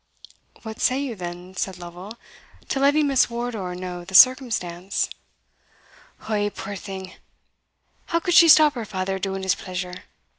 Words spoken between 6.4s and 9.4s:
puir thing, how could she stop her father